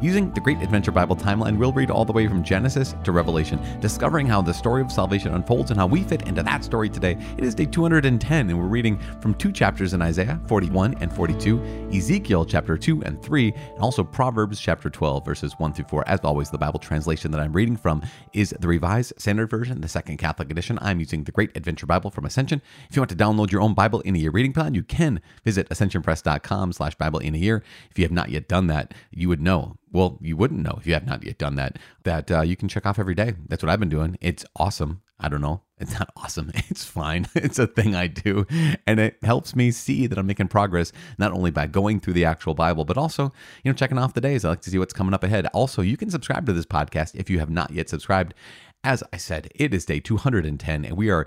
[0.00, 3.60] Using the Great Adventure Bible timeline, we'll read all the way from Genesis to Revelation,
[3.80, 7.16] discovering how the story of salvation unfolds and how we fit into that story today.
[7.38, 11.90] It is day 210, and we're reading from two chapters in Isaiah 41 and 42,
[11.92, 16.08] Ezekiel chapter 2 and 3, and also Proverbs chapter 12, verses 1 through 4.
[16.08, 19.88] As always, the Bible translation that I'm reading from is the Revised Standard Version, the
[19.88, 20.78] Second Catholic Edition.
[20.82, 22.60] I'm using the Great Adventure Bible from Ascension.
[22.90, 25.20] If you want to download your own Bible in a Year reading plan, you can
[25.44, 27.62] visit ascensionpress.com slash Bible in a Year.
[27.90, 30.86] If you have not yet done that, you would know well, you wouldn't know if
[30.88, 33.34] you have not yet done that, that uh, you can check off every day.
[33.46, 34.18] That's what I've been doing.
[34.20, 35.02] It's awesome.
[35.20, 35.62] I don't know.
[35.78, 36.50] It's not awesome.
[36.68, 37.28] It's fine.
[37.36, 38.44] It's a thing I do.
[38.88, 42.24] And it helps me see that I'm making progress, not only by going through the
[42.24, 44.44] actual Bible, but also, you know, checking off the days.
[44.44, 45.46] I like to see what's coming up ahead.
[45.54, 48.34] Also, you can subscribe to this podcast if you have not yet subscribed.
[48.82, 51.26] As I said, it is day 210, and we are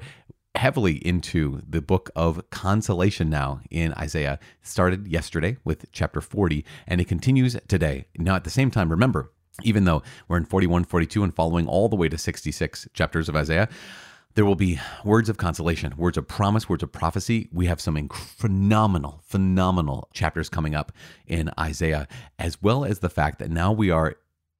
[0.56, 4.40] heavily into the book of consolation now in Isaiah.
[4.62, 8.08] It started yesterday with chapter 40 and it continues today.
[8.18, 9.32] Now, at the same time, remember,
[9.64, 13.36] even though we're in 41, 42, and following all the way to 66 chapters of
[13.36, 13.70] Isaiah,
[14.36, 17.50] there will be words of consolation, words of promise, words of prophecy.
[17.52, 20.92] We have some phenomenal, phenomenal chapters coming up
[21.26, 24.18] in Isaiah, as well as the fact that now we are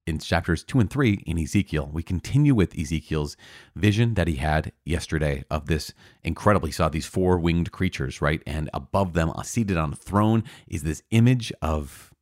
[0.08, 1.90] in chapters two and three in Ezekiel.
[1.92, 3.36] We continue with Ezekiel's
[3.76, 5.92] vision that he had yesterday of this
[6.24, 8.42] incredibly saw these four winged creatures, right?
[8.46, 12.12] And above them, uh, seated on a throne, is this image of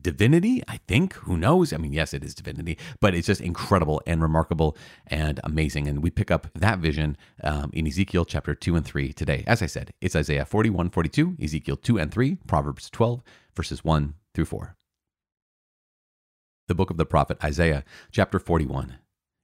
[0.00, 1.14] divinity, I think.
[1.14, 1.72] Who knows?
[1.72, 5.88] I mean, yes, it is divinity, but it's just incredible and remarkable and amazing.
[5.88, 9.42] And we pick up that vision um, in Ezekiel chapter 2 and 3 today.
[9.46, 13.22] As I said, it's Isaiah 41, 42, Ezekiel 2 and 3, Proverbs 12,
[13.54, 14.76] verses 1 through 4
[16.68, 18.96] the book of the prophet Isaiah, chapter 41.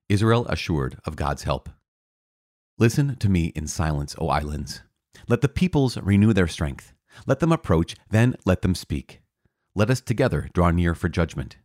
[0.09, 1.69] Israel assured of God's help.
[2.79, 4.83] Listen to me in silence, O islands.
[5.29, 6.95] Let the peoples renew their strength.
[7.27, 9.21] Let them approach, then let them speak.
[9.75, 11.59] Let us together draw near for judgment.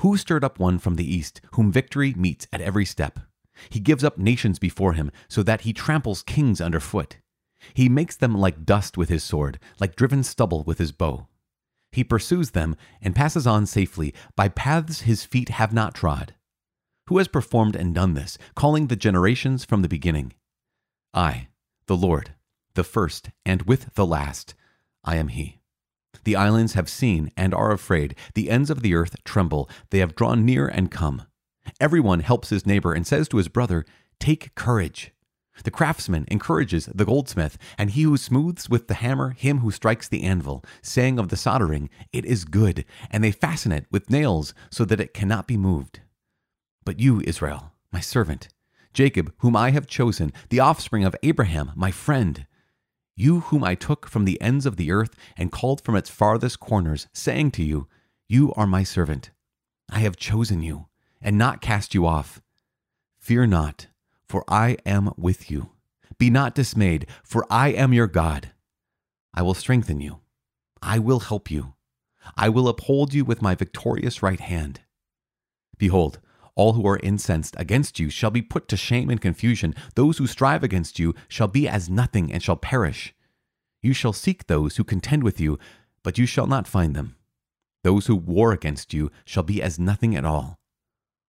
[0.00, 3.20] Who stirred up one from the east, whom victory meets at every step?
[3.68, 7.18] He gives up nations before him, so that he tramples kings underfoot.
[7.74, 11.26] He makes them like dust with his sword, like driven stubble with his bow.
[11.92, 16.34] He pursues them and passes on safely by paths his feet have not trod.
[17.06, 20.32] Who has performed and done this, calling the generations from the beginning?
[21.12, 21.48] I,
[21.86, 22.34] the Lord,
[22.74, 24.54] the first, and with the last,
[25.04, 25.60] I am He.
[26.24, 28.14] The islands have seen and are afraid.
[28.34, 29.68] The ends of the earth tremble.
[29.90, 31.22] They have drawn near and come.
[31.80, 33.84] Everyone helps his neighbor and says to his brother,
[34.18, 35.11] Take courage.
[35.64, 40.08] The craftsman encourages the goldsmith, and he who smooths with the hammer him who strikes
[40.08, 44.54] the anvil, saying of the soldering, It is good, and they fasten it with nails
[44.70, 46.00] so that it cannot be moved.
[46.84, 48.48] But you, Israel, my servant,
[48.94, 52.46] Jacob, whom I have chosen, the offspring of Abraham, my friend,
[53.14, 56.60] you whom I took from the ends of the earth and called from its farthest
[56.60, 57.88] corners, saying to you,
[58.26, 59.30] You are my servant.
[59.90, 60.86] I have chosen you,
[61.20, 62.40] and not cast you off.
[63.18, 63.86] Fear not
[64.32, 65.72] for I am with you.
[66.16, 68.50] Be not dismayed, for I am your God.
[69.34, 70.20] I will strengthen you.
[70.80, 71.74] I will help you.
[72.34, 74.80] I will uphold you with my victorious right hand.
[75.76, 76.18] Behold,
[76.54, 79.74] all who are incensed against you shall be put to shame and confusion.
[79.96, 83.14] Those who strive against you shall be as nothing and shall perish.
[83.82, 85.58] You shall seek those who contend with you,
[86.02, 87.16] but you shall not find them.
[87.84, 90.58] Those who war against you shall be as nothing at all.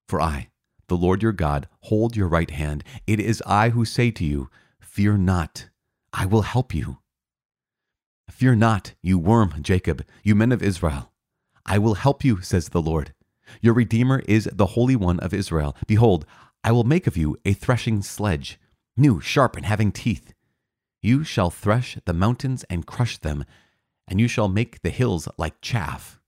[0.07, 0.51] For I,
[0.87, 2.83] the Lord your God, hold your right hand.
[3.07, 4.49] It is I who say to you,
[4.79, 5.69] Fear not,
[6.11, 6.99] I will help you.
[8.29, 11.11] Fear not, you worm, Jacob, you men of Israel.
[11.65, 13.13] I will help you, says the Lord.
[13.61, 15.75] Your Redeemer is the Holy One of Israel.
[15.87, 16.25] Behold,
[16.63, 18.59] I will make of you a threshing sledge,
[18.95, 20.33] new, sharp, and having teeth.
[21.01, 23.45] You shall thresh the mountains and crush them,
[24.07, 26.19] and you shall make the hills like chaff.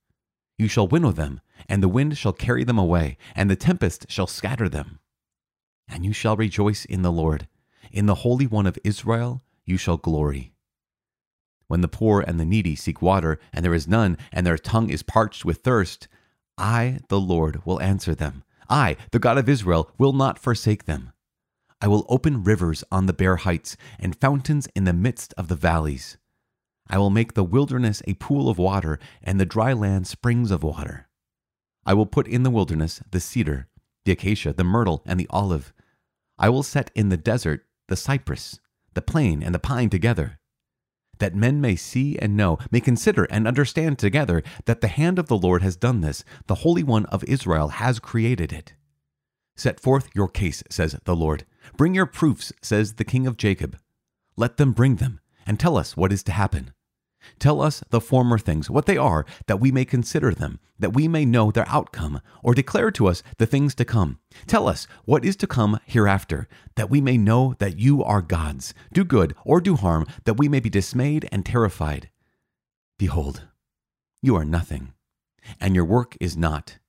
[0.57, 4.27] You shall winnow them, and the wind shall carry them away, and the tempest shall
[4.27, 4.99] scatter them.
[5.87, 7.47] And you shall rejoice in the Lord.
[7.91, 10.53] In the Holy One of Israel you shall glory.
[11.67, 14.89] When the poor and the needy seek water, and there is none, and their tongue
[14.89, 16.07] is parched with thirst,
[16.57, 18.43] I, the Lord, will answer them.
[18.69, 21.11] I, the God of Israel, will not forsake them.
[21.81, 25.55] I will open rivers on the bare heights, and fountains in the midst of the
[25.55, 26.17] valleys.
[26.89, 30.63] I will make the wilderness a pool of water, and the dry land springs of
[30.63, 31.07] water.
[31.85, 33.67] I will put in the wilderness the cedar,
[34.05, 35.73] the acacia, the myrtle, and the olive.
[36.37, 38.59] I will set in the desert the cypress,
[38.93, 40.39] the plane, and the pine together,
[41.19, 45.27] that men may see and know, may consider and understand together that the hand of
[45.27, 48.73] the Lord has done this, the Holy One of Israel has created it.
[49.55, 51.45] Set forth your case, says the Lord.
[51.77, 53.77] Bring your proofs, says the king of Jacob.
[54.35, 56.73] Let them bring them, and tell us what is to happen.
[57.39, 61.07] Tell us the former things, what they are, that we may consider them, that we
[61.07, 64.19] may know their outcome, or declare to us the things to come.
[64.47, 68.73] Tell us what is to come hereafter, that we may know that you are gods.
[68.93, 72.09] Do good or do harm, that we may be dismayed and terrified.
[72.97, 73.43] Behold,
[74.21, 74.93] you are nothing,
[75.59, 76.79] and your work is not.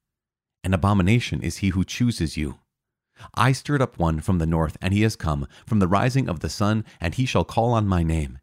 [0.62, 2.58] An abomination is he who chooses you.
[3.34, 6.40] I stirred up one from the north, and he has come, from the rising of
[6.40, 8.38] the sun, and he shall call on my name.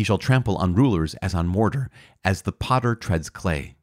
[0.00, 1.90] He shall trample on rulers as on mortar,
[2.24, 3.76] as the potter treads clay.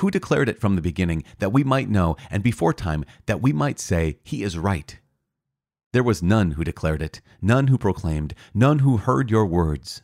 [0.00, 3.52] Who declared it from the beginning, that we might know, and before time, that we
[3.52, 4.98] might say, He is right?
[5.92, 10.00] There was none who declared it, none who proclaimed, none who heard your words.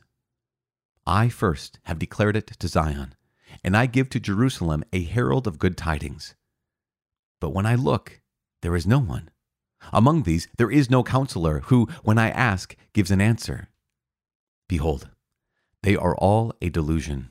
[1.06, 3.14] I first have declared it to Zion,
[3.64, 6.34] and I give to Jerusalem a herald of good tidings.
[7.40, 8.20] But when I look,
[8.60, 9.30] there is no one
[9.90, 13.70] among these, there is no counselor who, when I ask, gives an answer.
[14.68, 15.08] Behold,
[15.82, 17.30] they are all a delusion.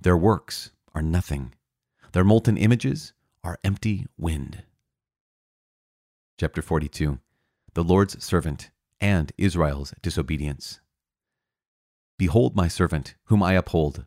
[0.00, 1.54] Their works are nothing.
[2.12, 3.12] Their molten images
[3.42, 4.64] are empty wind.
[6.38, 7.18] Chapter 42
[7.74, 8.70] The Lord's Servant
[9.00, 10.80] and Israel's Disobedience.
[12.18, 14.06] Behold my servant, whom I uphold,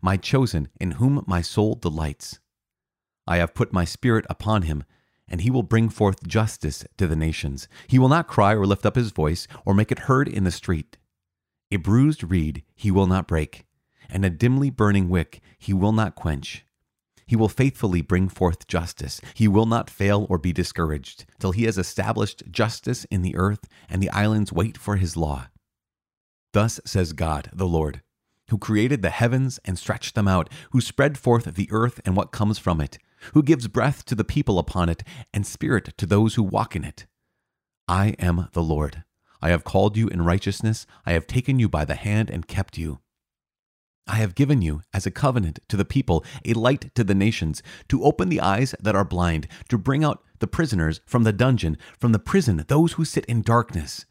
[0.00, 2.38] my chosen, in whom my soul delights.
[3.26, 4.84] I have put my spirit upon him
[5.28, 7.68] and he will bring forth justice to the nations.
[7.86, 10.50] He will not cry or lift up his voice or make it heard in the
[10.50, 10.98] street.
[11.70, 13.66] A bruised reed he will not break,
[14.08, 16.64] and a dimly burning wick he will not quench.
[17.26, 19.20] He will faithfully bring forth justice.
[19.34, 23.68] He will not fail or be discouraged till he has established justice in the earth,
[23.88, 25.48] and the islands wait for his law.
[26.52, 28.02] Thus says God, the Lord,
[28.48, 32.32] who created the heavens and stretched them out, who spread forth the earth and what
[32.32, 32.98] comes from it
[33.34, 35.02] who gives breath to the people upon it,
[35.32, 37.06] and spirit to those who walk in it.
[37.86, 39.04] I am the Lord.
[39.42, 40.86] I have called you in righteousness.
[41.06, 43.00] I have taken you by the hand and kept you.
[44.06, 47.62] I have given you as a covenant to the people, a light to the nations,
[47.88, 51.78] to open the eyes that are blind, to bring out the prisoners from the dungeon,
[51.98, 54.06] from the prison, those who sit in darkness.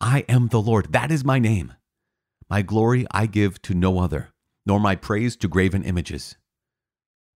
[0.00, 0.92] I am the Lord.
[0.92, 1.74] That is my name.
[2.48, 4.30] My glory I give to no other,
[4.64, 6.36] nor my praise to graven images.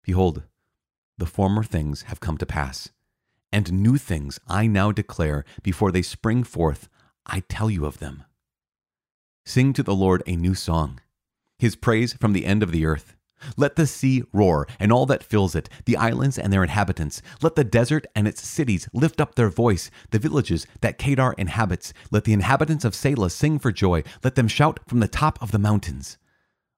[0.02, 0.44] Behold,
[1.19, 2.90] the former things have come to pass,
[3.52, 6.88] and new things I now declare before they spring forth.
[7.28, 8.25] I tell you of them.
[9.44, 11.00] Sing to the Lord a new song,
[11.58, 13.14] his praise from the end of the earth.
[13.56, 17.22] Let the sea roar and all that fills it, the islands and their inhabitants.
[17.40, 21.92] Let the desert and its cities lift up their voice, the villages that Kedar inhabits.
[22.10, 24.02] Let the inhabitants of Sela sing for joy.
[24.25, 26.19] Let them shout from the top of the mountains.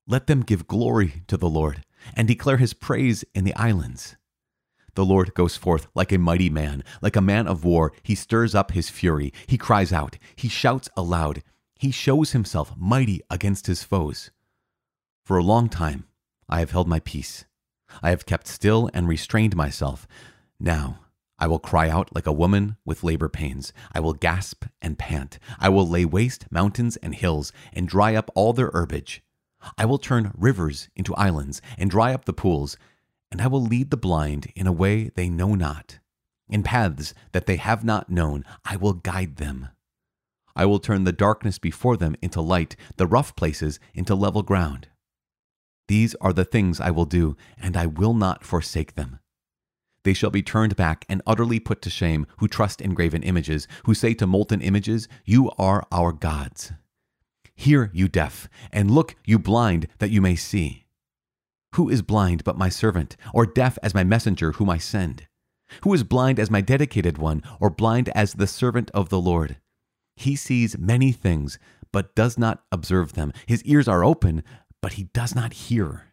[0.07, 4.17] Let them give glory to the Lord and declare his praise in the islands.
[4.95, 7.93] The Lord goes forth like a mighty man, like a man of war.
[8.03, 9.33] He stirs up his fury.
[9.47, 10.17] He cries out.
[10.37, 11.43] He shouts aloud.
[11.79, 14.31] He shows himself mighty against his foes.
[15.25, 16.05] For a long time
[16.49, 17.45] I have held my peace.
[18.03, 20.07] I have kept still and restrained myself.
[20.59, 21.01] Now
[21.39, 23.73] I will cry out like a woman with labor pains.
[23.95, 25.39] I will gasp and pant.
[25.59, 29.23] I will lay waste mountains and hills and dry up all their herbage.
[29.79, 32.77] I will turn rivers into islands and dry up the pools
[33.31, 35.99] and I will lead the blind in a way they know not.
[36.49, 39.69] In paths that they have not known, I will guide them.
[40.57, 44.89] I will turn the darkness before them into light, the rough places into level ground.
[45.87, 49.21] These are the things I will do, and I will not forsake them.
[50.03, 53.69] They shall be turned back and utterly put to shame who trust in graven images,
[53.85, 56.73] who say to molten images, You are our gods.
[57.55, 60.87] Hear, you deaf, and look, you blind, that you may see.
[61.75, 65.27] Who is blind but my servant, or deaf as my messenger whom I send?
[65.83, 69.57] Who is blind as my dedicated one, or blind as the servant of the Lord?
[70.17, 71.59] He sees many things,
[71.93, 73.33] but does not observe them.
[73.47, 74.43] His ears are open,
[74.83, 76.07] but he does not hear.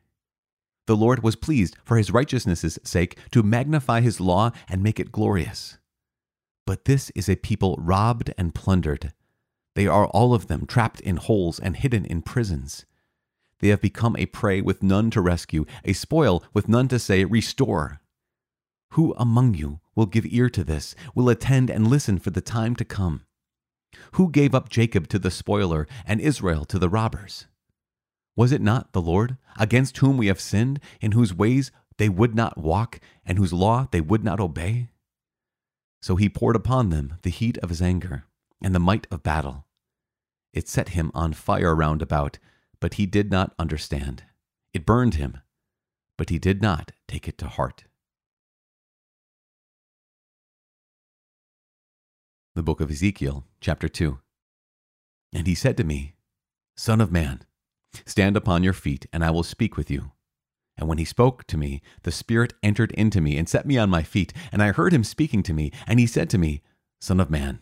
[0.86, 5.12] The Lord was pleased, for his righteousness' sake, to magnify his law and make it
[5.12, 5.78] glorious.
[6.66, 9.12] But this is a people robbed and plundered.
[9.76, 12.86] They are all of them trapped in holes and hidden in prisons.
[13.60, 17.26] They have become a prey with none to rescue, a spoil with none to say,
[17.26, 18.02] Restore.
[18.92, 22.76] Who among you will give ear to this, will attend and listen for the time
[22.76, 23.24] to come?
[24.14, 27.48] Who gave up Jacob to the spoiler and Israel to the robbers?
[28.36, 32.36] Was it not the Lord, against whom we have sinned, in whose ways they would
[32.36, 34.90] not walk, and whose law they would not obey?
[36.02, 38.26] So he poured upon them the heat of his anger
[38.62, 39.66] and the might of battle.
[40.54, 42.38] It set him on fire round about
[42.80, 44.24] but he did not understand.
[44.74, 45.40] It burned him,
[46.18, 47.86] but he did not take it to heart.
[52.58, 54.18] the book of Ezekiel, chapter 2.
[55.32, 56.16] And he said to me,
[56.76, 57.44] Son of man,
[58.04, 60.12] stand upon your feet, and I will speak with you.
[60.76, 63.92] And when he spoke to me, the Spirit entered into me and set me on
[63.92, 66.64] my feet, and I heard him speaking to me, and he said to me,
[67.00, 67.60] Son of man,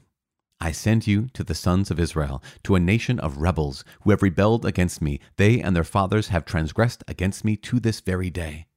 [0.60, 4.22] I send you to the sons of Israel, to a nation of rebels who have
[4.22, 5.20] rebelled against me.
[5.38, 8.68] They and their fathers have transgressed against me to this very day.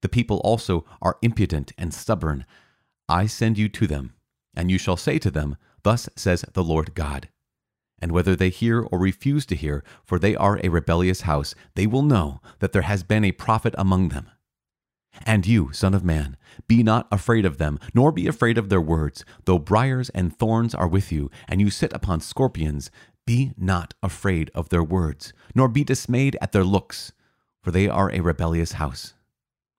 [0.00, 2.44] The people also are impudent and stubborn.
[3.08, 4.14] I send you to them
[4.54, 7.28] and you shall say to them, Thus says the Lord God.
[8.00, 11.86] And whether they hear or refuse to hear, for they are a rebellious house, they
[11.86, 14.28] will know that there has been a prophet among them.
[15.26, 18.80] And you, Son of Man, be not afraid of them, nor be afraid of their
[18.80, 22.90] words, though briars and thorns are with you, and you sit upon scorpions.
[23.26, 27.12] Be not afraid of their words, nor be dismayed at their looks,
[27.62, 29.14] for they are a rebellious house.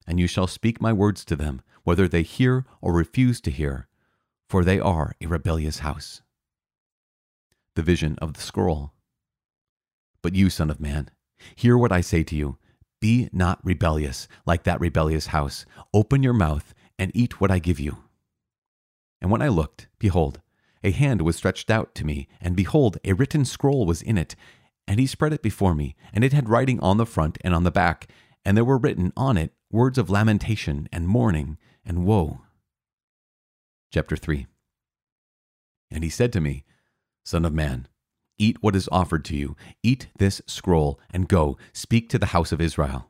[0.07, 3.87] And you shall speak my words to them, whether they hear or refuse to hear
[4.53, 6.21] for they are a rebellious house.
[7.75, 8.93] The vision of the scroll.
[10.21, 11.09] But you, Son of Man,
[11.55, 12.59] hear what I say to you.
[13.03, 15.65] Be not rebellious like that rebellious house.
[15.93, 17.98] Open your mouth and eat what I give you.
[19.22, 20.39] And when I looked, behold,
[20.86, 24.38] a hand was stretched out to me, and behold, a written scroll was in it.
[24.88, 27.65] And he spread it before me, and it had writing on the front and on
[27.65, 28.07] the back,
[28.45, 32.39] and there were written on it words of lamentation and mourning and woe.
[33.91, 34.48] Chapter 3
[35.91, 36.63] And he said to me,
[37.25, 37.89] Son of man,
[38.43, 42.51] eat what is offered to you, eat this scroll, and go, speak to the house
[42.51, 43.09] of Israel.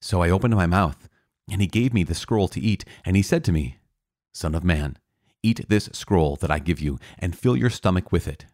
[0.00, 1.08] So I opened my mouth,
[1.50, 3.78] and he gave me the scroll to eat, and he said to me,
[4.34, 4.98] Son of man,
[5.42, 8.46] eat this scroll that I give you, and fill your stomach with it.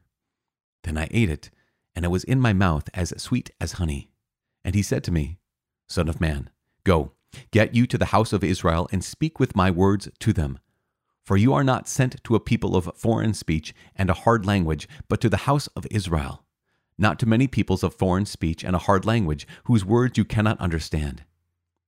[0.85, 1.51] Then I ate it,
[1.95, 4.11] and it was in my mouth as sweet as honey.
[4.65, 5.39] And he said to me,
[5.89, 6.51] Son of man,
[6.85, 7.13] go,
[7.51, 10.59] get you to the house of Israel, and speak with my words to them
[11.29, 14.89] for you are not sent to a people of foreign speech and a hard language,
[15.11, 16.43] but to the house of Israel,
[16.97, 20.59] not to many peoples of foreign speech and a hard language, whose words you cannot
[20.59, 21.25] understand.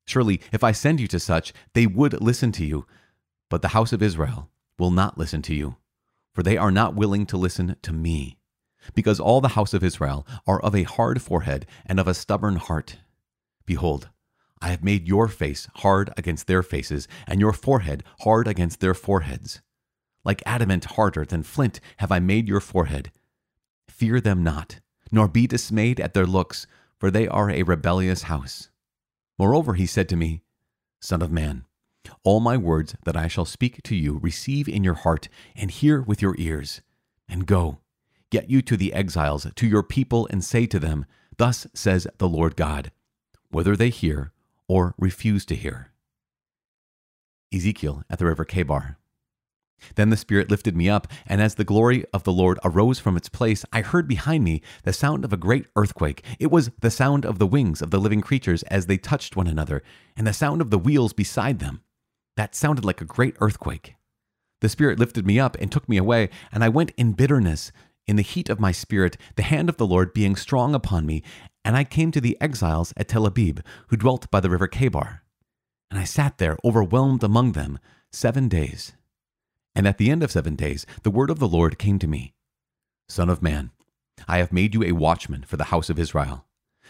[0.07, 2.85] Surely, if I send you to such, they would listen to you,
[3.49, 5.77] but the house of Israel will not listen to you,
[6.35, 8.37] for they are not willing to listen to me,
[8.93, 12.57] because all the house of Israel are of a hard forehead and of a stubborn
[12.57, 12.99] heart.
[13.65, 14.11] Behold,
[14.63, 18.95] I have made your face hard against their faces, and your forehead hard against their
[18.95, 19.63] foreheads.
[20.25, 23.11] Like adamant harder than flint have I made your forehead.
[23.89, 26.67] Fear them not, nor be dismayed at their looks,
[26.99, 28.69] for they are a rebellious house.
[29.39, 30.43] Moreover, he said to me,
[31.01, 31.65] Son of man,
[32.23, 36.03] all my words that I shall speak to you receive in your heart, and hear
[36.03, 36.83] with your ears,
[37.29, 37.79] and go.
[38.31, 41.07] Get you to the exiles, to your people, and say to them,
[41.39, 42.93] Thus says the Lord God.
[43.49, 44.33] Whether they hear
[44.71, 45.91] or refuse to hear.
[47.53, 48.95] Ezekiel at the river Chebar.
[49.97, 53.17] Then the Spirit lifted me up, and as the glory of the Lord arose from
[53.17, 56.25] its place, I heard behind me the sound of a great earthquake.
[56.39, 59.49] It was the sound of the wings of the living creatures as they touched one
[59.49, 59.83] another,
[60.17, 61.81] and the sound of the wheels beside them.
[62.37, 63.97] That sounded like a great earthquake.
[64.61, 67.73] The Spirit lifted me up and took me away, and I went in bitterness,
[68.07, 71.23] in the heat of my spirit, the hand of the Lord being strong upon me,
[71.65, 75.21] and I came to the exiles at Tel Abib, who dwelt by the river Chebar.
[75.91, 77.79] And I sat there, overwhelmed among them,
[78.13, 78.93] seven days.
[79.75, 82.35] And at the end of seven days, the word of the Lord came to me
[83.09, 83.71] Son of man,
[84.29, 86.47] I have made you a watchman for the house of Israel.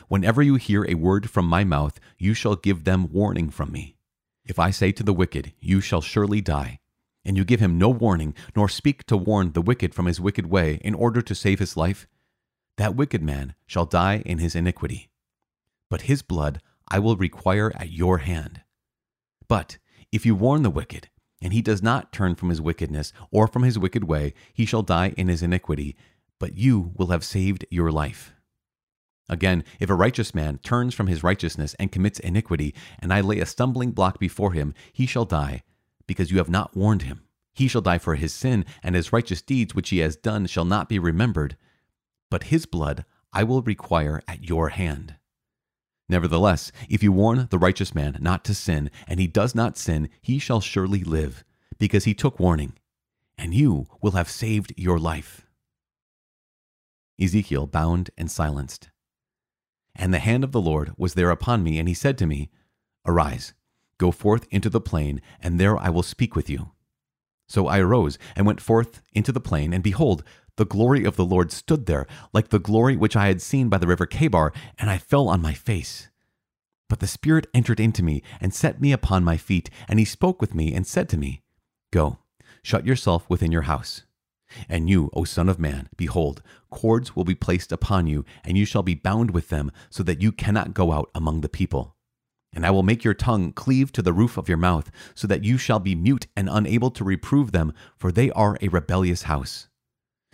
[0.08, 3.96] Whenever you hear a word from my mouth, you shall give them warning from me.
[4.44, 6.80] If I say to the wicked, You shall surely die,
[7.24, 10.46] and you give him no warning, nor speak to warn the wicked from his wicked
[10.46, 12.06] way in order to save his life,
[12.80, 15.10] that wicked man shall die in his iniquity.
[15.90, 18.62] But his blood I will require at your hand.
[19.48, 19.76] But
[20.10, 21.10] if you warn the wicked,
[21.42, 24.80] and he does not turn from his wickedness or from his wicked way, he shall
[24.80, 25.94] die in his iniquity,
[26.38, 28.32] but you will have saved your life.
[29.28, 33.40] Again, if a righteous man turns from his righteousness and commits iniquity, and I lay
[33.40, 35.64] a stumbling block before him, he shall die,
[36.06, 37.24] because you have not warned him.
[37.52, 40.64] He shall die for his sin, and his righteous deeds which he has done shall
[40.64, 41.58] not be remembered
[42.30, 45.16] but his blood I will require at your hand.
[46.08, 50.08] Nevertheless, if you warn the righteous man not to sin, and he does not sin,
[50.20, 51.44] he shall surely live,
[51.78, 52.72] because he took warning,
[53.38, 55.46] and you will have saved your life.
[57.20, 58.90] Ezekiel bound and silenced.
[59.94, 62.50] And the hand of the Lord was there upon me, and he said to me,
[63.06, 63.54] Arise,
[63.98, 66.72] go forth into the plain, and there I will speak with you.
[67.48, 70.24] So I arose and went forth into the plain, and behold,
[70.60, 73.78] the glory of the Lord stood there, like the glory which I had seen by
[73.78, 76.10] the river Chebar, and I fell on my face.
[76.86, 80.38] But the Spirit entered into me and set me upon my feet, and he spoke
[80.38, 81.40] with me and said to me,
[81.90, 82.18] Go,
[82.62, 84.02] shut yourself within your house.
[84.68, 88.66] And you, O Son of Man, behold, cords will be placed upon you, and you
[88.66, 91.96] shall be bound with them, so that you cannot go out among the people.
[92.52, 95.42] And I will make your tongue cleave to the roof of your mouth, so that
[95.42, 99.68] you shall be mute and unable to reprove them, for they are a rebellious house.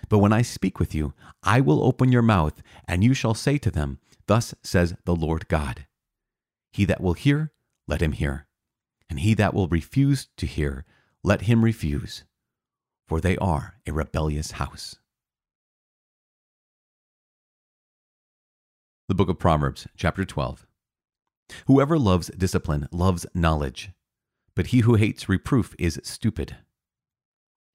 [0.08, 3.58] But when I speak with you, I will open your mouth, and you shall say
[3.58, 5.86] to them, Thus says the Lord God.
[6.72, 7.52] He that will hear,
[7.88, 8.46] let him hear.
[9.08, 10.84] And he that will refuse to hear,
[11.22, 12.24] let him refuse.
[13.08, 14.96] For they are a rebellious house.
[19.08, 20.66] The Book of Proverbs, chapter 12.
[21.68, 23.90] Whoever loves discipline loves knowledge,
[24.56, 26.56] but he who hates reproof is stupid.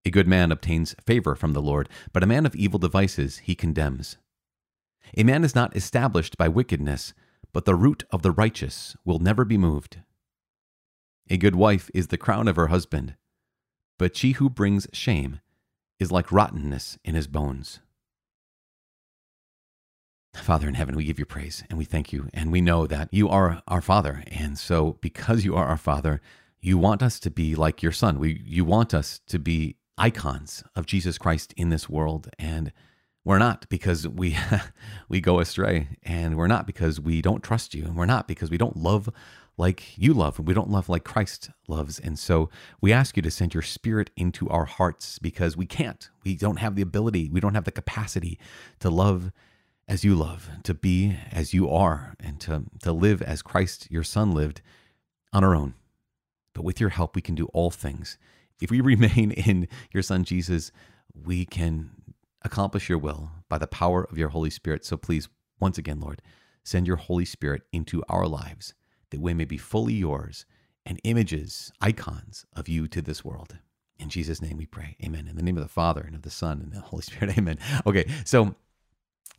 [0.04, 3.56] A good man obtains favor from the Lord, but a man of evil devices he
[3.56, 4.18] condemns.
[5.18, 7.14] A man is not established by wickedness,
[7.54, 10.00] but the root of the righteous will never be moved.
[11.30, 13.16] A good wife is the crown of her husband,
[14.00, 15.40] but she who brings shame
[16.00, 17.80] is like rottenness in his bones.
[20.34, 22.30] Father in heaven, we give you praise and we thank you.
[22.34, 24.24] And we know that you are our Father.
[24.28, 26.22] And so, because you are our Father,
[26.62, 28.18] you want us to be like your Son.
[28.18, 32.30] We, you want us to be icons of Jesus Christ in this world.
[32.40, 32.72] And
[33.24, 34.38] we're not because we
[35.10, 38.50] we go astray, and we're not because we don't trust you, and we're not because
[38.50, 39.10] we don't love
[39.58, 42.00] like you love, and we don't love like Christ loves.
[42.00, 42.50] And so
[42.82, 46.10] we ask you to send your spirit into our hearts because we can't.
[46.24, 48.40] We don't have the ability, we don't have the capacity
[48.80, 49.32] to love
[49.88, 54.04] as you love, to be as you are, and to, to live as Christ, your
[54.04, 54.62] Son, lived
[55.34, 55.74] on our own.
[56.54, 58.18] But with your help, we can do all things
[58.62, 60.72] if we remain in your Son Jesus,
[61.14, 61.92] we can
[62.44, 64.86] accomplish your will by the power of your Holy Spirit.
[64.86, 65.28] So please,
[65.60, 66.22] once again, Lord,
[66.64, 68.74] send your Holy Spirit into our lives
[69.10, 70.46] that we may be fully yours
[70.86, 73.58] and images, icons of you to this world.
[74.00, 74.96] In Jesus' name we pray.
[75.04, 75.28] Amen.
[75.28, 77.38] In the name of the Father and of the Son and the Holy Spirit.
[77.38, 77.60] Amen.
[77.86, 78.56] Okay, so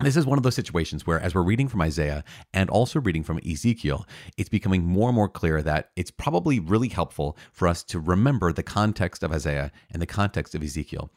[0.00, 3.22] this is one of those situations where, as we're reading from Isaiah and also reading
[3.22, 7.83] from Ezekiel, it's becoming more and more clear that it's probably really helpful for us
[7.85, 11.11] to remember the context of Isaiah and the context of Ezekiel.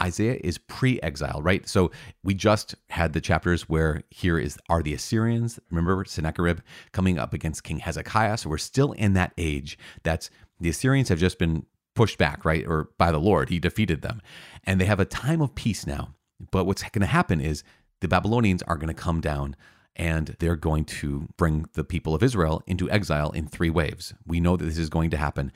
[0.00, 1.66] Isaiah is pre-exile, right?
[1.66, 1.90] So
[2.22, 5.58] we just had the chapters where here is are the Assyrians.
[5.70, 6.58] Remember Sennacherib
[6.92, 8.36] coming up against King Hezekiah.
[8.36, 9.78] So we're still in that age.
[10.02, 10.28] That's
[10.60, 12.66] the Assyrians have just been pushed back, right?
[12.66, 14.20] Or by the Lord, he defeated them.
[14.64, 16.14] And they have a time of peace now.
[16.50, 17.64] But what's going to happen is
[18.00, 19.56] the Babylonians are going to come down
[19.96, 24.14] and they're going to bring the people of Israel into exile in three waves.
[24.26, 25.52] We know that this is going to happen.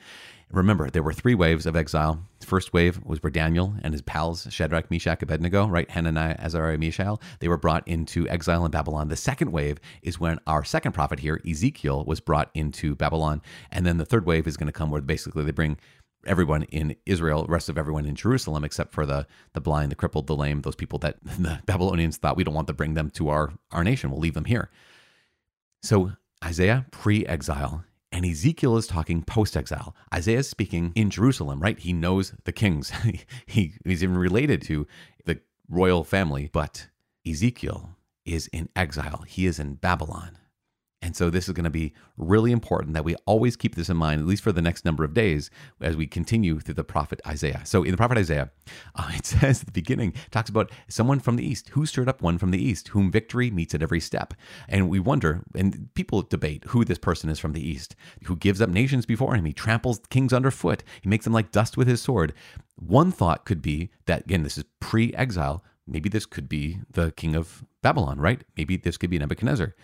[0.51, 2.25] Remember, there were three waves of exile.
[2.39, 5.89] The first wave was where Daniel and his pals, Shadrach, Meshach, Abednego, right?
[5.89, 9.07] Hananiah, Azariah, Mishael, they were brought into exile in Babylon.
[9.07, 13.41] The second wave is when our second prophet here, Ezekiel, was brought into Babylon.
[13.71, 15.77] And then the third wave is going to come where basically they bring
[16.25, 20.27] everyone in Israel, rest of everyone in Jerusalem, except for the the blind, the crippled,
[20.27, 23.29] the lame, those people that the Babylonians thought we don't want to bring them to
[23.29, 24.11] our our nation.
[24.11, 24.69] We'll leave them here.
[25.83, 29.95] So Isaiah pre-exile and Ezekiel is talking post-exile.
[30.13, 31.79] Isaiah is speaking in Jerusalem, right?
[31.79, 32.91] He knows the kings.
[33.45, 34.85] he, he's even related to
[35.25, 36.87] the royal family, but
[37.27, 39.23] Ezekiel is in exile.
[39.27, 40.37] He is in Babylon.
[41.01, 43.97] And so this is going to be really important that we always keep this in
[43.97, 45.49] mind, at least for the next number of days,
[45.81, 47.61] as we continue through the prophet Isaiah.
[47.65, 48.51] So in the prophet Isaiah,
[48.95, 51.69] uh, it says at the beginning, talks about someone from the east.
[51.69, 54.35] Who stirred up one from the east, whom victory meets at every step?
[54.69, 58.61] And we wonder, and people debate who this person is from the east, who gives
[58.61, 59.45] up nations before him.
[59.45, 60.83] He tramples kings underfoot.
[61.01, 62.33] He makes them like dust with his sword.
[62.75, 65.63] One thought could be that, again, this is pre exile.
[65.87, 68.43] Maybe this could be the king of Babylon, right?
[68.55, 69.75] Maybe this could be Nebuchadnezzar.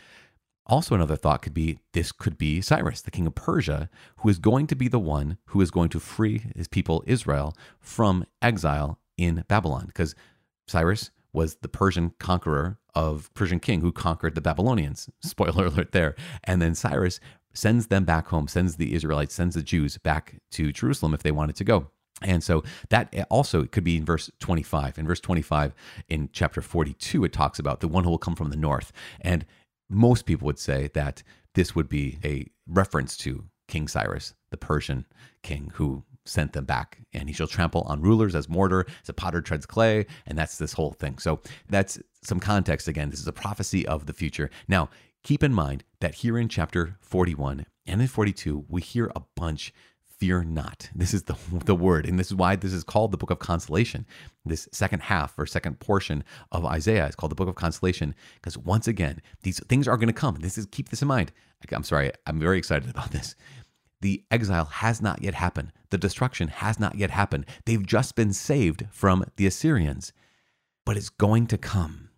[0.68, 4.38] Also, another thought could be this could be Cyrus, the king of Persia, who is
[4.38, 9.00] going to be the one who is going to free his people, Israel, from exile
[9.18, 9.86] in Babylon.
[9.88, 10.14] Because
[10.68, 15.10] Cyrus was the Persian conqueror of Persian king who conquered the Babylonians.
[15.22, 16.16] Spoiler alert there.
[16.44, 17.20] And then Cyrus
[17.54, 21.32] sends them back home, sends the Israelites, sends the Jews back to Jerusalem if they
[21.32, 21.88] wanted to go.
[22.22, 24.98] And so that eh, also could be in verse 25.
[24.98, 25.74] In verse 25
[26.10, 28.92] in chapter 42, it talks about the one who will come from the north.
[29.22, 29.46] And
[29.90, 31.24] most people would say that
[31.54, 35.06] this would be a reference to King Cyrus, the Persian
[35.44, 37.00] king who sent them back.
[37.14, 40.06] And he shall trample on rulers as mortar, as a potter treads clay.
[40.26, 41.18] And that's this whole thing.
[41.18, 42.88] So that's some context.
[42.88, 44.50] Again, this is a prophecy of the future.
[44.68, 44.90] Now,
[45.24, 49.74] keep in mind that here in chapter 41 and in 42, we hear a bunch
[50.20, 50.90] fear not.
[50.96, 52.06] This is the, the word.
[52.06, 54.06] And this is why this is called the book of consolation.
[54.46, 58.58] This second half or second portion of Isaiah is called the book of consolation because
[58.58, 60.36] once again, these things are going to come.
[60.36, 61.32] This is keep this in mind.
[61.72, 63.36] I'm sorry, I'm very excited about this.
[64.02, 65.72] the exile has not yet happened.
[65.90, 67.46] The destruction has not yet happened.
[67.66, 70.14] They've just been saved from the Assyrians,
[70.86, 72.10] but it's going to come.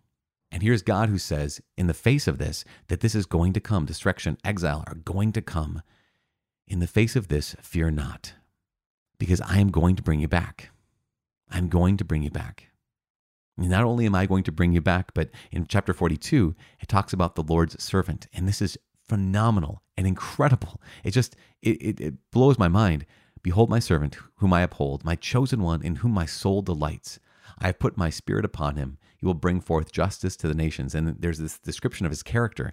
[0.52, 3.60] And here's God who says, in the face of this, that this is going to
[3.60, 3.86] come.
[3.86, 5.82] Destruction, exile are going to come.
[6.70, 8.34] In the face of this, fear not,
[9.18, 10.70] because I am going to bring you back.
[11.50, 12.68] I'm going to bring you back.
[13.58, 17.12] Not only am I going to bring you back, but in chapter 42, it talks
[17.12, 18.28] about the Lord's servant.
[18.32, 18.78] And this is
[19.08, 20.80] phenomenal and incredible.
[21.02, 23.04] It just, it, it, it blows my mind.
[23.42, 27.18] Behold my servant, whom I uphold, my chosen one, in whom my soul delights.
[27.58, 28.96] I have put my spirit upon him.
[29.18, 30.94] He will bring forth justice to the nations.
[30.94, 32.72] And there's this description of his character.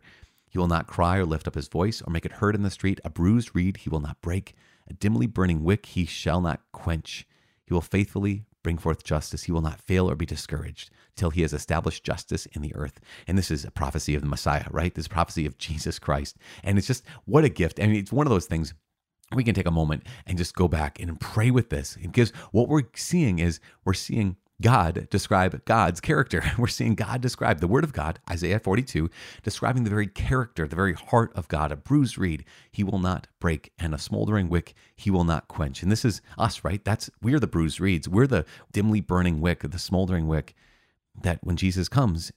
[0.50, 2.70] He will not cry or lift up his voice or make it heard in the
[2.70, 3.00] street.
[3.04, 4.56] A bruised reed he will not break.
[4.90, 7.28] A dimly burning wick he shall not quench.
[7.66, 9.44] He will faithfully bring forth justice.
[9.44, 13.00] He will not fail or be discouraged till he has established justice in the earth.
[13.28, 14.94] And this is a prophecy of the Messiah, right?
[14.94, 16.38] This prophecy of Jesus Christ.
[16.64, 17.80] And it's just what a gift.
[17.80, 18.74] I mean, it's one of those things
[19.34, 22.70] we can take a moment and just go back and pray with this because what
[22.70, 26.44] we're seeing is we're seeing God describe God's character.
[26.58, 29.10] We're seeing God describe the Word of God, Isaiah 42,
[29.44, 31.72] describing the very character, the very heart of God.
[31.72, 35.84] A bruised reed he will not break, and a smoldering wick he will not quench.
[35.84, 36.84] And this is us, right?
[36.84, 38.10] That's we're the bruised reeds.
[38.10, 40.56] We're the dimly burning wick, the smoldering wick.
[41.20, 42.32] That when Jesus comes,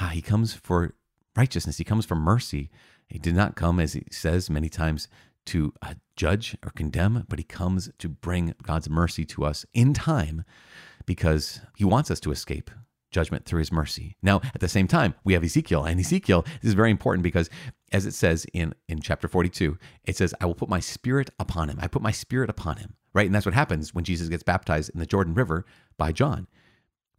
[0.00, 0.94] ah, he comes for
[1.36, 1.78] righteousness.
[1.78, 2.70] He comes for mercy.
[3.08, 5.08] He did not come, as he says many times,
[5.46, 9.94] to uh, judge or condemn, but he comes to bring God's mercy to us in
[9.94, 10.44] time
[11.06, 12.70] because he wants us to escape
[13.10, 14.16] judgment through his mercy.
[14.22, 17.50] Now, at the same time, we have Ezekiel, and Ezekiel this is very important because
[17.92, 21.68] as it says in, in chapter 42, it says, I will put my spirit upon
[21.68, 21.78] him.
[21.80, 23.26] I put my spirit upon him, right?
[23.26, 25.66] And that's what happens when Jesus gets baptized in the Jordan River
[25.98, 26.46] by John.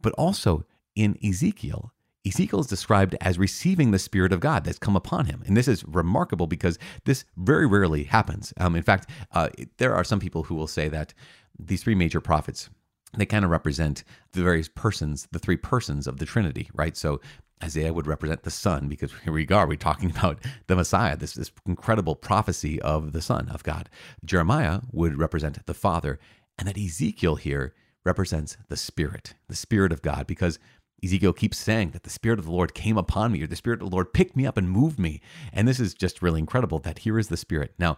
[0.00, 0.64] But also
[0.94, 1.92] in Ezekiel,
[2.26, 5.42] Ezekiel is described as receiving the Spirit of God that's come upon him.
[5.46, 8.54] And this is remarkable because this very rarely happens.
[8.58, 11.14] Um, in fact, uh, there are some people who will say that
[11.58, 12.70] these three major prophets,
[13.20, 16.96] they kind of represent the various persons, the three persons of the Trinity, right?
[16.96, 17.20] So
[17.62, 21.34] Isaiah would represent the Son, because here we are, we're talking about the Messiah, this,
[21.34, 23.88] this incredible prophecy of the Son of God.
[24.24, 26.18] Jeremiah would represent the Father,
[26.58, 30.58] and that Ezekiel here represents the Spirit, the Spirit of God, because
[31.04, 33.82] Ezekiel keeps saying that the Spirit of the Lord came upon me, or the Spirit
[33.82, 35.20] of the Lord picked me up and moved me.
[35.52, 37.74] And this is just really incredible that here is the Spirit.
[37.78, 37.96] Now,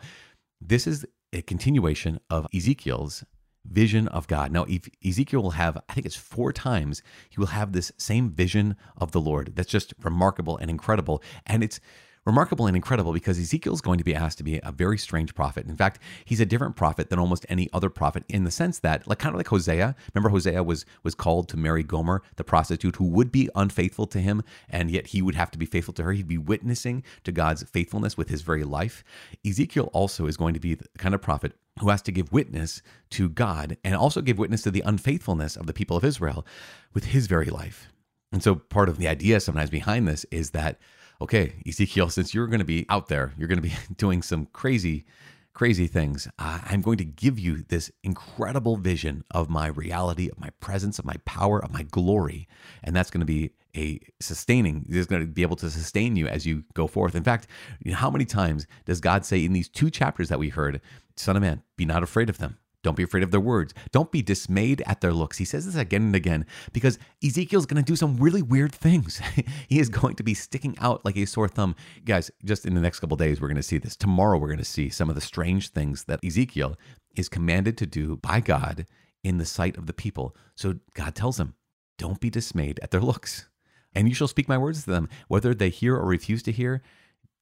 [0.60, 3.24] this is a continuation of Ezekiel's
[3.64, 4.52] vision of God.
[4.52, 4.66] Now,
[5.04, 9.12] Ezekiel will have, I think it's four times, he will have this same vision of
[9.12, 9.56] the Lord.
[9.56, 11.22] That's just remarkable and incredible.
[11.46, 11.80] And it's
[12.24, 15.34] remarkable and incredible because Ezekiel is going to be asked to be a very strange
[15.34, 15.66] prophet.
[15.66, 19.06] In fact, he's a different prophet than almost any other prophet in the sense that,
[19.06, 19.94] like kind of like Hosea.
[20.14, 24.20] Remember, Hosea was was called to marry Gomer, the prostitute, who would be unfaithful to
[24.20, 26.12] him, and yet he would have to be faithful to her.
[26.12, 29.04] He'd be witnessing to God's faithfulness with his very life.
[29.46, 32.82] Ezekiel also is going to be the kind of prophet who has to give witness
[33.10, 36.46] to God and also give witness to the unfaithfulness of the people of Israel
[36.92, 37.88] with his very life.
[38.34, 40.80] And so part of the idea sometimes behind this is that,
[41.20, 44.46] okay, Ezekiel, since you're going to be out there, you're going to be doing some
[44.46, 45.04] crazy,
[45.52, 50.50] crazy things, I'm going to give you this incredible vision of my reality, of my
[50.58, 52.48] presence, of my power, of my glory.
[52.82, 56.26] And that's going to be a sustaining is going to be able to sustain you
[56.26, 57.48] as you go forth in fact
[57.80, 60.80] you know, how many times does god say in these two chapters that we heard
[61.16, 63.74] son of man be not afraid of them don't be afraid of their words.
[63.90, 65.38] Don't be dismayed at their looks.
[65.38, 69.20] He says this again and again because Ezekiel's going to do some really weird things.
[69.68, 71.74] he is going to be sticking out like a sore thumb.
[72.04, 73.96] Guys, just in the next couple days, we're going to see this.
[73.96, 76.76] Tomorrow, we're going to see some of the strange things that Ezekiel
[77.16, 78.86] is commanded to do by God
[79.24, 80.36] in the sight of the people.
[80.54, 81.54] So God tells him,
[81.98, 83.48] don't be dismayed at their looks
[83.94, 86.82] and you shall speak my words to them, whether they hear or refuse to hear.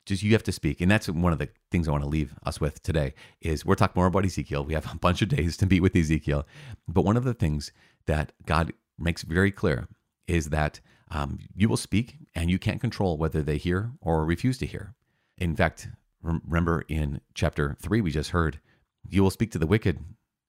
[0.04, 2.34] Just you have to speak, and that's one of the things I want to leave
[2.44, 3.14] us with today.
[3.40, 4.64] Is we're talking more about Ezekiel.
[4.64, 6.46] We have a bunch of days to meet with Ezekiel,
[6.88, 7.72] but one of the things
[8.06, 9.88] that God makes very clear
[10.26, 14.58] is that um, you will speak, and you can't control whether they hear or refuse
[14.58, 14.94] to hear.
[15.38, 15.88] In fact,
[16.22, 18.60] remember in chapter three we just heard,
[19.08, 20.00] you will speak to the wicked,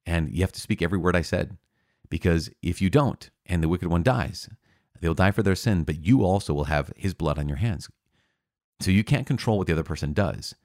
[0.06, 1.58] and you have to speak every word I said,
[2.10, 4.50] because if you don't, and the wicked one dies,
[5.04, 7.90] They'll die for their sin, but you also will have his blood on your hands.
[8.84, 10.56] So you can't control what the other person does,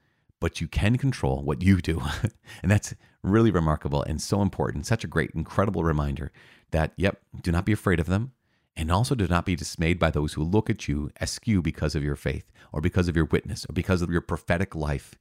[0.41, 2.01] but you can control what you do.
[2.61, 4.85] and that's really remarkable and so important.
[4.85, 6.33] Such a great, incredible reminder
[6.71, 8.33] that, yep, do not be afraid of them.
[8.75, 12.03] And also do not be dismayed by those who look at you askew because of
[12.03, 15.15] your faith or because of your witness or because of your prophetic life.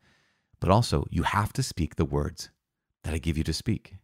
[0.58, 2.50] But also, you have to speak the words
[3.04, 3.94] that I give you to speak.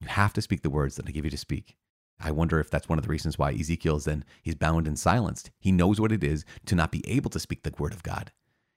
[0.00, 1.78] You have to speak the words that I give you to speak.
[2.20, 4.98] I wonder if that's one of the reasons why Ezekiel is then he's bound and
[4.98, 5.50] silenced.
[5.60, 8.32] He knows what it is to not be able to speak the word of God.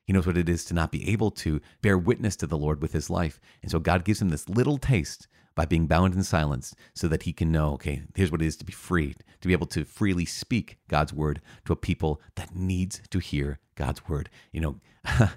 [0.06, 2.82] He knows what it is to not be able to bear witness to the Lord
[2.82, 3.40] with his life.
[3.62, 7.24] And so God gives him this little taste by being bound and silenced so that
[7.24, 9.86] he can know, okay, here's what it is to be free, to be able to
[9.86, 14.30] freely speak God's word to a people that needs to hear God's word.
[14.52, 14.76] You know,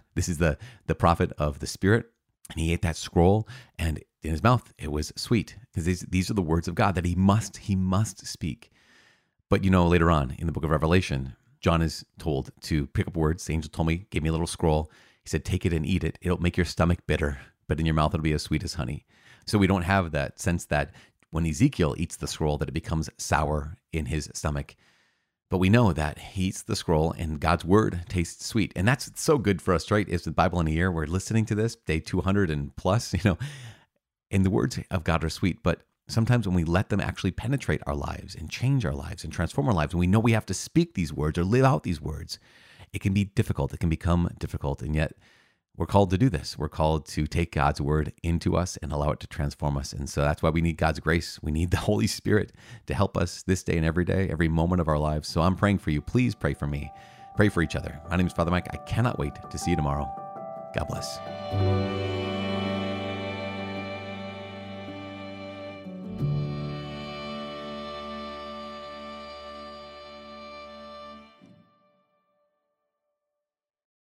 [0.14, 2.11] this is the the prophet of the spirit
[2.50, 6.30] and he ate that scroll and in his mouth it was sweet because these, these
[6.30, 8.70] are the words of God that he must he must speak.
[9.50, 13.07] But you know, later on in the book of Revelation, John is told to pick
[13.07, 13.44] up words.
[13.44, 14.90] The angel told me, gave me a little scroll.
[15.22, 16.18] He said, Take it and eat it.
[16.20, 19.07] It'll make your stomach bitter, but in your mouth it'll be as sweet as honey.
[19.46, 20.92] So we don't have that sense that
[21.30, 24.76] when Ezekiel eats the scroll, that it becomes sour in his stomach.
[25.50, 28.72] But we know that he eats the scroll and God's word tastes sweet.
[28.74, 30.09] And that's so good for us, right?
[30.09, 30.90] Is the Bible in a year.
[30.90, 33.38] We're listening to this, day 200 and plus, you know,
[34.30, 35.62] and the words of God are sweet.
[35.62, 39.33] But sometimes when we let them actually penetrate our lives and change our lives and
[39.33, 41.83] transform our lives, and we know we have to speak these words or live out
[41.83, 42.38] these words,
[42.92, 43.72] it can be difficult.
[43.74, 44.83] It can become difficult.
[44.83, 45.12] And yet,
[45.76, 46.56] we're called to do this.
[46.56, 49.92] We're called to take God's word into us and allow it to transform us.
[49.92, 51.40] And so that's why we need God's grace.
[51.42, 52.52] We need the Holy Spirit
[52.87, 55.28] to help us this day and every day, every moment of our lives.
[55.28, 56.00] So I'm praying for you.
[56.00, 56.92] Please pray for me.
[57.37, 58.00] Pray for each other.
[58.08, 58.68] My name is Father Mike.
[58.72, 60.08] I cannot wait to see you tomorrow.
[60.74, 62.34] God bless.